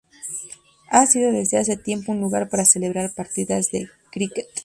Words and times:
Ha 0.89 1.05
sido 1.05 1.31
desde 1.31 1.59
hace 1.59 1.77
tiempo 1.77 2.11
un 2.11 2.21
lugar 2.21 2.49
para 2.49 2.65
celebrar 2.65 3.13
partidas 3.13 3.69
de 3.69 3.87
cricket. 4.11 4.47